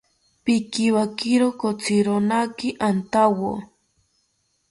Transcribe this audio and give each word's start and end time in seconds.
Pikiwakiro 0.43 1.47
kotzironaki 1.61 2.67
antawo 2.89 3.51